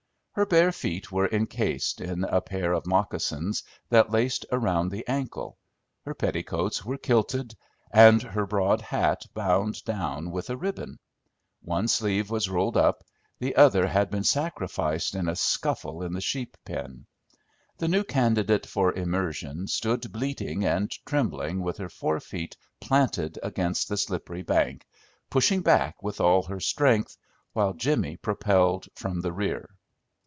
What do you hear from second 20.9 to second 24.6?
trembling with her forefeet planted against the slippery